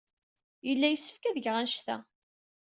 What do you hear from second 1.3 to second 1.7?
geɣ